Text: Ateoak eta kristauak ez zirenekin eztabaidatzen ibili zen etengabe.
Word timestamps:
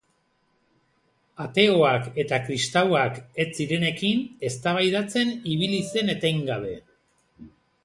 Ateoak 1.43 2.07
eta 2.23 2.39
kristauak 2.47 3.21
ez 3.45 3.47
zirenekin 3.59 4.25
eztabaidatzen 4.51 5.37
ibili 5.55 5.85
zen 5.93 6.13
etengabe. 6.19 6.75